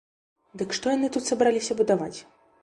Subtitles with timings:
[0.61, 2.13] Дык што яны тут сабраліся будаваць?